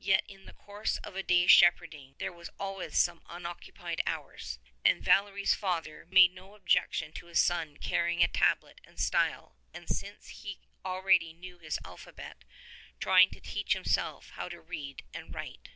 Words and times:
Yet 0.00 0.24
in 0.26 0.46
the 0.46 0.52
course 0.52 0.96
of 1.04 1.14
a 1.14 1.22
day's 1.22 1.52
shepherding 1.52 2.16
there 2.18 2.32
were 2.32 2.46
always 2.58 2.98
some 2.98 3.22
unoccupied 3.28 4.02
hours, 4.04 4.58
and 4.84 5.00
Valery's 5.00 5.54
father 5.54 6.06
made 6.10 6.32
no 6.32 6.56
objec 6.56 6.92
tion 6.92 7.12
to 7.12 7.26
his 7.26 7.38
son 7.38 7.76
carrying 7.76 8.20
a 8.20 8.26
tablet 8.26 8.80
and 8.82 8.98
style 8.98 9.54
and, 9.72 9.88
since 9.88 10.30
he 10.42 10.58
already 10.84 11.32
knew 11.32 11.60
his 11.60 11.78
alphabet, 11.84 12.42
trying 12.98 13.30
to 13.30 13.40
teach 13.40 13.74
himself 13.74 14.30
how 14.30 14.48
to 14.48 14.60
read 14.60 15.04
and 15.14 15.36
write. 15.36 15.68